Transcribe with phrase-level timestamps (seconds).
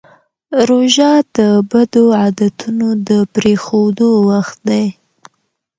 [0.67, 1.39] روژه د
[1.69, 4.85] بدو عادتونو د پرېښودو وخت دی.